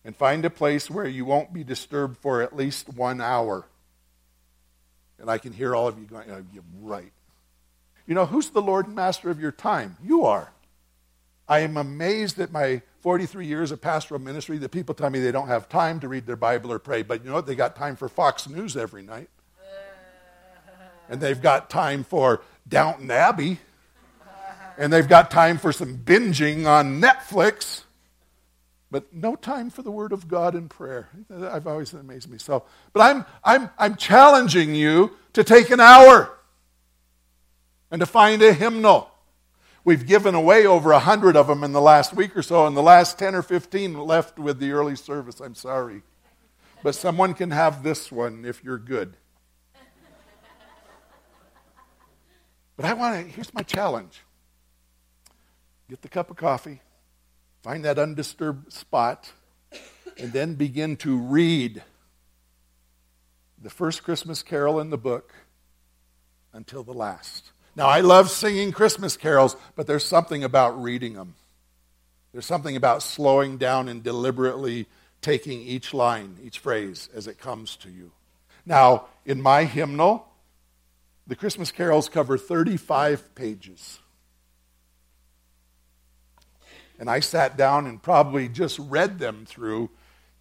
[0.06, 3.66] and find a place where you won't be disturbed for at least one hour.
[5.20, 7.12] And I can hear all of you going, oh, you're right.
[8.06, 9.98] You know, who's the Lord and Master of your time?
[10.04, 10.52] You are.
[11.48, 15.32] I am amazed at my 43 years of pastoral ministry that people tell me they
[15.32, 17.48] don't have time to read their Bible or pray, but you know what?
[17.48, 19.30] They got time for Fox News every night.
[21.08, 23.60] And they've got time for Downton Abbey.
[24.76, 27.85] And they've got time for some binging on Netflix.
[28.92, 31.10] But no time for the Word of God in prayer.
[31.34, 32.38] I've always amazed me.
[32.38, 32.64] So,
[32.94, 36.38] but I'm, I'm, I'm challenging you to take an hour
[37.92, 39.12] and to find a hymnal
[39.86, 42.76] We've given away over a hundred of them in the last week or so, and
[42.76, 45.40] the last 10 or 15 left with the early service.
[45.40, 46.02] I'm sorry.
[46.82, 49.16] But someone can have this one if you're good.
[52.76, 54.22] But I want to, here's my challenge
[55.88, 56.82] get the cup of coffee,
[57.66, 59.32] find that undisturbed spot,
[60.20, 61.82] and then begin to read
[63.60, 65.34] the first Christmas carol in the book
[66.54, 67.54] until the last.
[67.76, 71.34] Now, I love singing Christmas carols, but there's something about reading them.
[72.34, 74.86] There's something about slowing down and deliberately
[75.24, 78.12] taking each line, each phrase as it comes to you.
[78.64, 80.28] Now, in my hymnal,
[81.26, 83.98] the Christmas carols cover 35 pages.
[87.00, 89.90] And I sat down and probably just read them through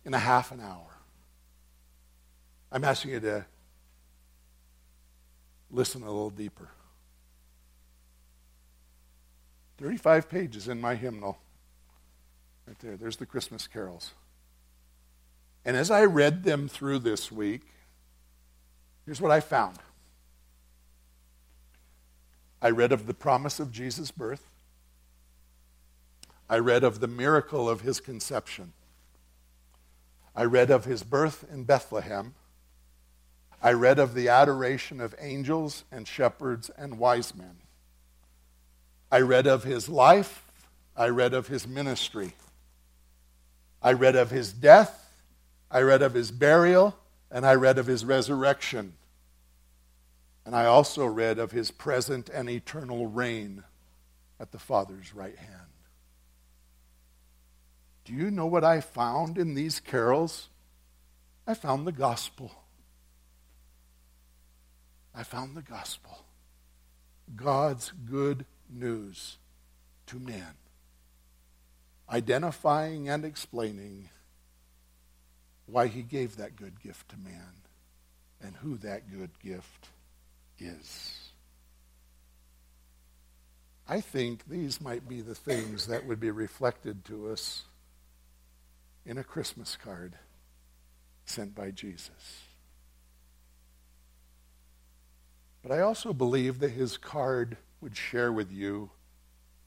[0.04, 0.86] in a half an hour.
[2.70, 3.46] I'm asking you to
[5.70, 6.68] listen a little deeper.
[9.78, 11.38] 35 pages in my hymnal.
[12.66, 14.12] Right there, there's the Christmas carols.
[15.64, 17.62] And as I read them through this week,
[19.04, 19.78] here's what I found.
[22.62, 24.46] I read of the promise of Jesus' birth.
[26.48, 28.72] I read of the miracle of his conception.
[30.36, 32.34] I read of his birth in Bethlehem.
[33.62, 37.56] I read of the adoration of angels and shepherds and wise men.
[39.10, 40.44] I read of his life.
[40.96, 42.34] I read of his ministry.
[43.80, 45.22] I read of his death.
[45.70, 46.96] I read of his burial.
[47.30, 48.94] And I read of his resurrection.
[50.44, 53.64] And I also read of his present and eternal reign
[54.38, 55.63] at the Father's right hand.
[58.04, 60.48] Do you know what I found in these carols?
[61.46, 62.52] I found the gospel.
[65.14, 66.24] I found the gospel.
[67.34, 69.38] God's good news
[70.06, 70.54] to man,
[72.10, 74.10] identifying and explaining
[75.66, 77.62] why he gave that good gift to man
[78.42, 79.88] and who that good gift
[80.58, 81.30] is.
[83.88, 87.64] I think these might be the things that would be reflected to us
[89.06, 90.14] in a Christmas card
[91.24, 92.42] sent by Jesus.
[95.62, 98.90] But I also believe that his card would share with you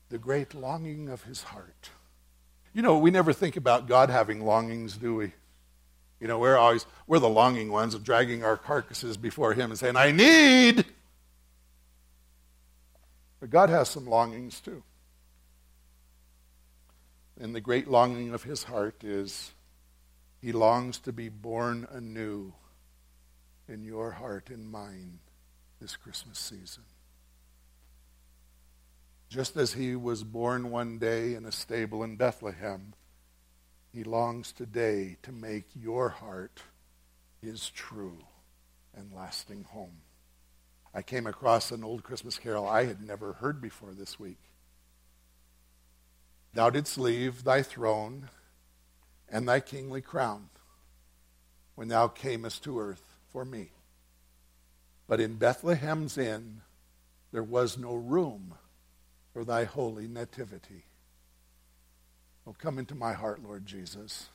[0.10, 1.90] the great longing of his heart.
[2.74, 5.34] You know, we never think about God having longings, do we?
[6.20, 9.80] You know, we're always, we're the longing ones of dragging our carcasses before him and
[9.80, 10.86] saying, I need.
[13.40, 14.84] But God has some longings too.
[17.40, 19.52] And the great longing of his heart is
[20.42, 22.54] he longs to be born anew
[23.68, 25.20] in your heart and mine
[25.80, 26.84] this Christmas season.
[29.30, 32.94] Just as he was born one day in a stable in Bethlehem,
[33.94, 36.62] he longs today to make your heart
[37.42, 38.20] his true
[38.96, 40.02] and lasting home.
[40.94, 44.40] I came across an old Christmas carol I had never heard before this week.
[46.58, 48.30] Thou didst leave thy throne
[49.30, 50.50] and thy kingly crown
[51.76, 53.70] when thou camest to earth for me.
[55.08, 56.62] But in Bethlehem's inn
[57.32, 58.56] there was no room
[59.34, 60.86] for thy holy nativity.
[62.48, 64.30] Oh, come into my heart, Lord Jesus.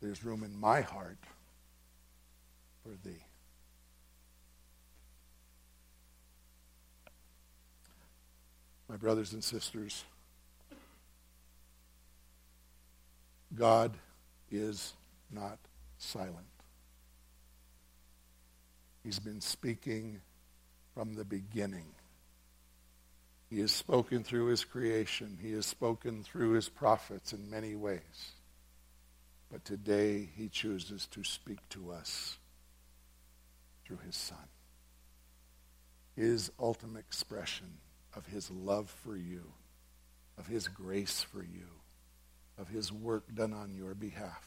[0.00, 1.18] There's room in my heart
[2.82, 3.22] for thee.
[8.90, 10.04] My brothers and sisters,
[13.54, 13.96] God
[14.50, 14.94] is
[15.30, 15.60] not
[15.96, 16.34] silent.
[19.04, 20.20] He's been speaking
[20.92, 21.86] from the beginning.
[23.48, 25.38] He has spoken through his creation.
[25.40, 28.32] He has spoken through his prophets in many ways.
[29.52, 32.38] But today he chooses to speak to us
[33.84, 34.48] through his Son.
[36.16, 37.68] His ultimate expression
[38.14, 39.52] of his love for you,
[40.38, 41.66] of his grace for you,
[42.58, 44.46] of his work done on your behalf.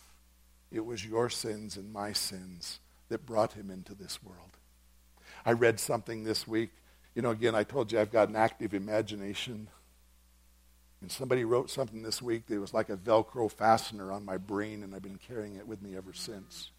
[0.71, 4.57] It was your sins and my sins that brought him into this world.
[5.45, 6.71] I read something this week.
[7.15, 9.67] You know, again, I told you I've got an active imagination.
[11.01, 14.83] And somebody wrote something this week that was like a Velcro fastener on my brain,
[14.83, 16.71] and I've been carrying it with me ever since.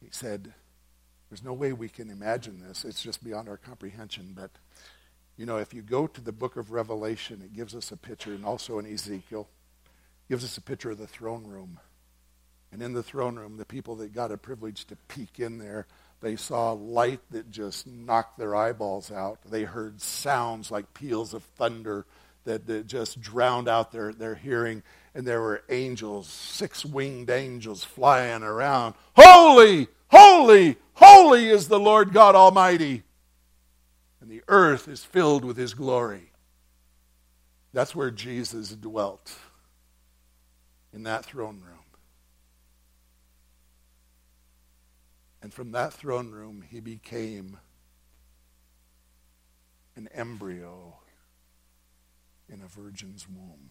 [0.00, 0.54] He said,
[1.30, 2.84] There's no way we can imagine this.
[2.84, 4.32] It's just beyond our comprehension.
[4.34, 4.50] But,
[5.36, 8.32] you know, if you go to the book of Revelation, it gives us a picture,
[8.32, 9.48] and also in Ezekiel,
[10.28, 11.78] gives us a picture of the throne room.
[12.72, 15.86] And in the throne room, the people that got a privilege to peek in there
[16.20, 19.38] they saw light that just knocked their eyeballs out.
[19.48, 22.06] They heard sounds like peals of thunder
[22.44, 24.82] that, that just drowned out their, their hearing.
[25.14, 28.94] And there were angels, six winged angels flying around.
[29.14, 33.02] Holy, holy, holy is the Lord God Almighty.
[34.20, 36.32] And the earth is filled with his glory.
[37.72, 39.32] That's where Jesus dwelt,
[40.92, 41.78] in that throne room.
[45.40, 47.58] And from that throne room, he became
[49.96, 50.96] an embryo
[52.48, 53.70] in a virgin's womb.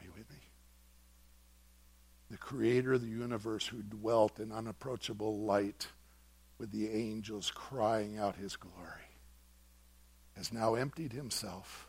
[0.00, 0.36] Are you with me?
[2.30, 5.88] The creator of the universe who dwelt in unapproachable light
[6.58, 9.16] with the angels crying out his glory
[10.36, 11.88] has now emptied himself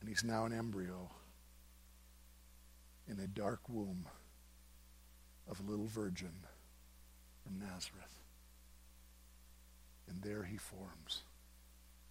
[0.00, 1.10] and he's now an embryo
[3.08, 4.06] in a dark womb
[5.48, 6.44] of a little virgin
[7.42, 8.22] from Nazareth.
[10.08, 11.22] And there he forms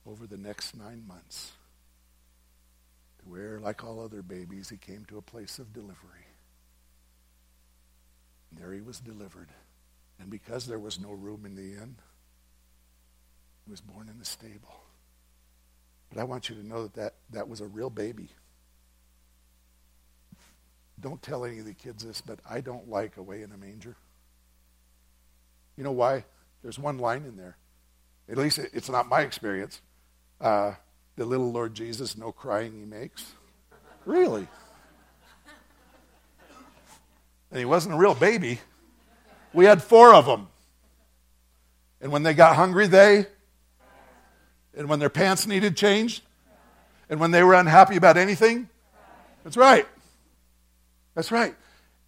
[0.05, 1.53] over the next nine months
[3.25, 6.27] where, like all other babies, he came to a place of delivery.
[8.49, 9.49] And there he was delivered.
[10.19, 11.95] And because there was no room in the inn,
[13.65, 14.81] he was born in the stable.
[16.09, 18.29] But I want you to know that that, that was a real baby.
[20.99, 23.97] Don't tell any of the kids this, but I don't like away in a manger.
[25.75, 26.23] You know why?
[26.63, 27.57] There's one line in there.
[28.29, 29.81] At least it's not my experience.
[30.39, 30.73] Uh,
[31.15, 33.33] the little Lord Jesus, no crying he makes.
[34.05, 34.47] Really?
[37.51, 38.59] And he wasn't a real baby.
[39.53, 40.47] We had four of them.
[42.01, 43.27] And when they got hungry, they
[44.77, 46.21] and when their pants needed changed,
[47.09, 48.67] and when they were unhappy about anything.
[49.43, 49.87] That's right.
[51.13, 51.55] That's right.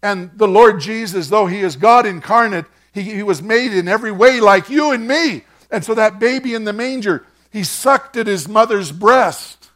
[0.02, 4.12] And the Lord Jesus, though he is God incarnate, he, he was made in every
[4.12, 5.44] way like you and me.
[5.70, 9.70] And so that baby in the manger, he sucked at his mother's breast.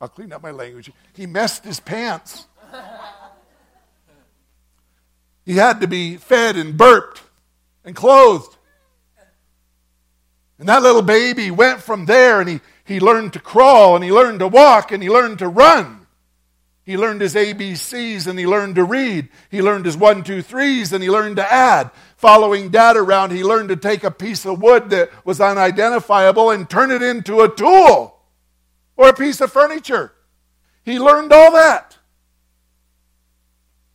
[0.00, 0.92] I'll clean up my language.
[1.14, 2.46] He messed his pants.
[5.44, 7.22] He had to be fed and burped
[7.84, 8.56] and clothed.
[10.58, 14.12] And that little baby went from there and he, he learned to crawl and he
[14.12, 16.03] learned to walk and he learned to run.
[16.84, 19.28] He learned his ABCs and he learned to read.
[19.50, 21.90] He learned his one, two, threes and he learned to add.
[22.16, 26.68] Following dad around, he learned to take a piece of wood that was unidentifiable and
[26.68, 28.18] turn it into a tool
[28.96, 30.12] or a piece of furniture.
[30.84, 31.98] He learned all that.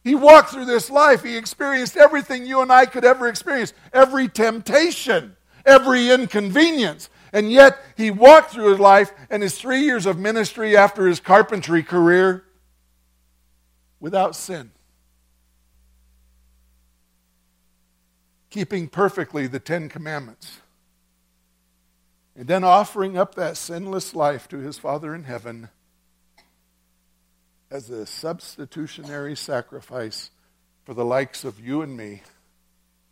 [0.03, 1.23] He walked through this life.
[1.23, 5.35] He experienced everything you and I could ever experience, every temptation
[5.65, 7.09] every inconvenience.
[7.31, 11.19] And yet, he walked through his life and his three years of ministry after his
[11.19, 12.43] carpentry career
[13.99, 14.71] without sin.
[18.49, 20.59] Keeping perfectly the Ten Commandments.
[22.35, 25.69] And then offering up that sinless life to his Father in heaven
[27.69, 30.31] as a substitutionary sacrifice
[30.85, 32.23] for the likes of you and me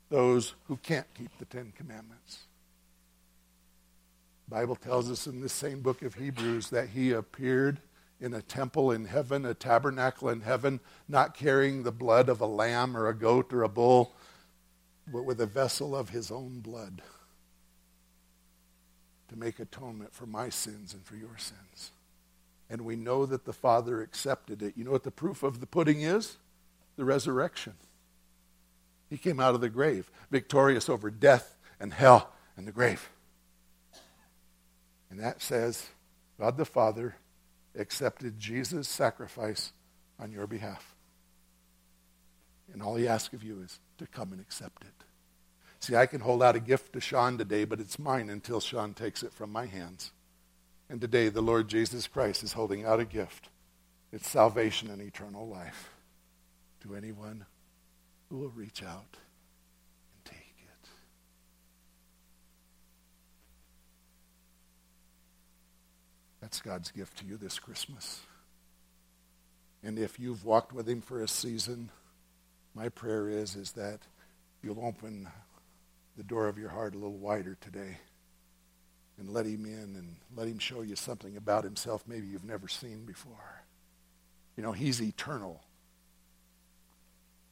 [0.09, 2.39] those who can't keep the Ten Commandments.
[4.47, 7.79] The Bible tells us in this same book of Hebrews that he appeared
[8.19, 12.47] in a temple in heaven, a tabernacle in heaven, not carrying the blood of a
[12.47, 14.15] lamb or a goat or a bull,
[15.11, 17.01] but with a vessel of his own blood
[19.29, 21.91] to make atonement for my sins and for your sins.
[22.69, 24.73] And we know that the Father accepted it.
[24.75, 26.37] You know what the proof of the pudding is?
[26.95, 27.73] The resurrection.
[29.09, 33.09] He came out of the grave, victorious over death and hell and the grave.
[35.09, 35.87] And that says
[36.39, 37.15] God the Father
[37.77, 39.71] accepted Jesus' sacrifice
[40.19, 40.95] on your behalf.
[42.73, 45.05] And all he asks of you is to come and accept it.
[45.79, 48.93] See, I can hold out a gift to Sean today, but it's mine until Sean
[48.93, 50.11] takes it from my hands.
[50.89, 53.49] And today, the Lord Jesus Christ is holding out a gift.
[54.11, 55.91] It's salvation and eternal life
[56.81, 57.45] to anyone
[58.29, 59.17] who will reach out
[60.15, 60.89] and take it.
[66.47, 68.21] That's God's gift to you this Christmas.
[69.83, 71.89] And if you've walked with him for a season,
[72.73, 73.99] my prayer is, is that
[74.63, 75.27] you'll open
[76.15, 77.97] the door of your heart a little wider today
[79.19, 82.69] and let him in and let him show you something about himself maybe you've never
[82.69, 83.63] seen before.
[84.55, 85.59] You know, he's eternal.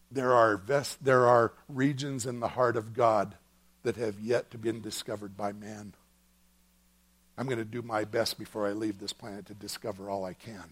[0.10, 3.36] There are, vest, there are regions in the heart of God
[3.84, 5.96] that have yet to be discovered by man.
[7.38, 10.34] I'm going to do my best before I leave this planet to discover all I
[10.34, 10.64] can.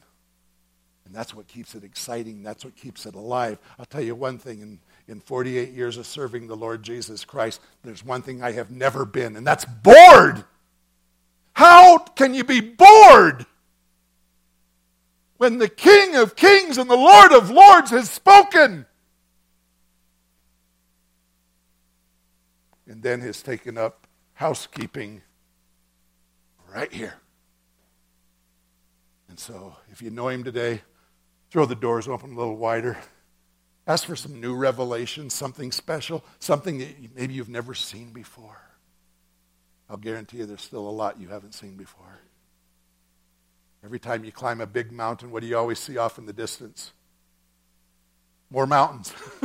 [1.06, 2.44] And that's what keeps it exciting.
[2.44, 3.58] That's what keeps it alive.
[3.78, 7.60] I'll tell you one thing in, in 48 years of serving the Lord Jesus Christ,
[7.84, 10.46] there's one thing I have never been, and that's bored.
[11.54, 13.46] How can you be bored
[15.38, 18.86] when the King of Kings and the Lord of Lords has spoken?
[22.88, 25.22] And then has taken up housekeeping
[26.74, 27.14] right here.
[29.30, 30.82] And so, if you know him today,
[31.50, 32.98] throw the doors open a little wider.
[33.86, 38.62] Ask for some new revelation, something special, something that maybe you've never seen before.
[39.90, 42.20] I'll guarantee you there's still a lot you haven't seen before.
[43.84, 46.34] Every time you climb a big mountain, what do you always see off in the
[46.34, 46.94] distance?
[48.50, 49.14] More mountains.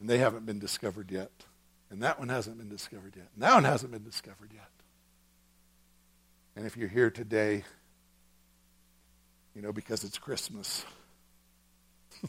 [0.00, 1.32] and they haven't been discovered yet.
[1.90, 3.28] And that one hasn't been discovered yet.
[3.34, 4.70] And that one hasn't been discovered yet.
[6.56, 7.64] And if you're here today,
[9.54, 10.86] you know, because it's Christmas,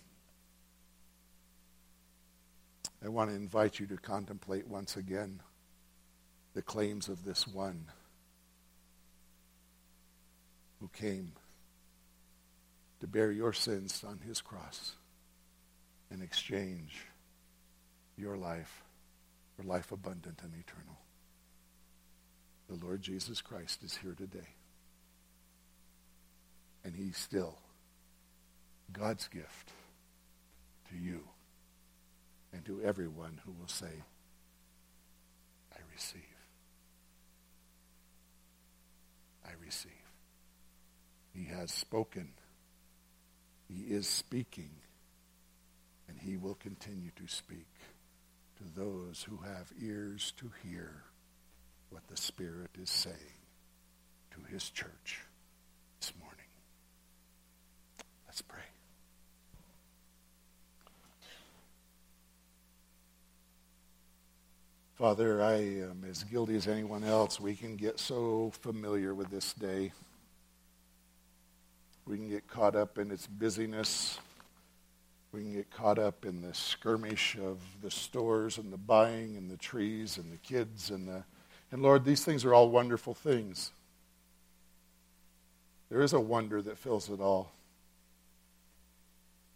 [3.03, 5.39] I want to invite you to contemplate once again
[6.53, 7.86] the claims of this one
[10.82, 11.32] who came
[12.99, 14.95] to bear your sins on his cross
[16.11, 17.05] and exchange
[18.17, 18.84] your life
[19.55, 20.97] for life abundant and eternal.
[22.68, 24.55] The Lord Jesus Christ is here today.
[26.84, 27.57] And he's still
[28.91, 29.72] God's gift
[30.89, 31.22] to you
[32.53, 34.03] and to everyone who will say,
[35.74, 36.22] I receive.
[39.45, 39.91] I receive.
[41.34, 42.30] He has spoken.
[43.68, 44.72] He is speaking.
[46.09, 47.68] And he will continue to speak
[48.57, 51.03] to those who have ears to hear
[51.89, 53.15] what the Spirit is saying
[54.31, 55.21] to his church
[55.99, 56.45] this morning.
[58.27, 58.59] Let's pray.
[64.95, 67.39] Father, I am as guilty as anyone else.
[67.39, 69.91] We can get so familiar with this day.
[72.07, 74.17] We can get caught up in its busyness.
[75.31, 79.51] We can get caught up in the skirmish of the stores and the buying and
[79.51, 81.23] the trees and the kids and the
[81.72, 83.72] and Lord, these things are all wonderful things.
[85.89, 87.51] There is a wonder that fills it all.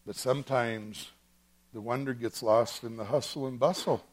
[0.05, 1.11] But sometimes
[1.73, 4.03] the wonder gets lost in the hustle and bustle.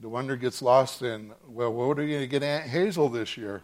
[0.00, 3.36] The wonder gets lost in, well, what are you going to get Aunt Hazel this
[3.36, 3.62] year?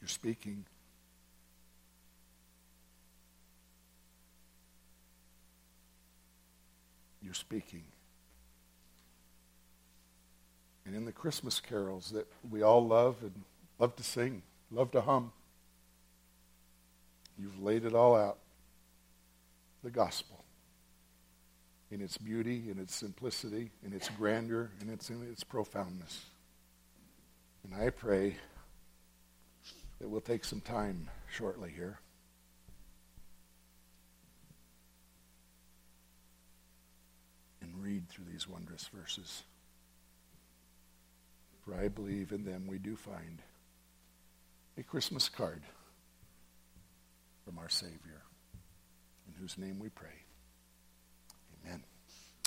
[0.00, 0.64] You're speaking.
[7.26, 7.82] You're speaking.
[10.86, 13.42] And in the Christmas carols that we all love and
[13.80, 15.32] love to sing, love to hum,
[17.38, 18.38] You've laid it all out.
[19.84, 20.44] The gospel.
[21.90, 26.26] In its beauty, in its simplicity, in its grandeur, and its, in its profoundness.
[27.62, 28.36] And I pray
[30.00, 32.00] that we'll take some time shortly here.
[37.60, 39.44] And read through these wondrous verses.
[41.64, 43.42] For I believe in them we do find
[44.76, 45.62] a Christmas card
[47.44, 48.22] from our Savior,
[49.28, 50.25] in whose name we pray.